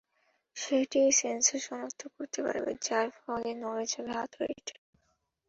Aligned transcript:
সেটিই 0.57 1.09
সেন্সর 1.19 1.59
শনাক্ত 1.59 2.01
করতে 2.15 2.39
পারবে, 2.45 2.71
যার 2.81 3.07
ফলে 3.17 3.49
নড়ে 3.61 3.85
যাবে 3.85 4.11
হাতুড়িটা। 4.17 4.75